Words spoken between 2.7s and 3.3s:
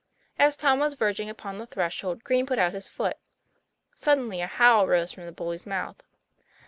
his foot;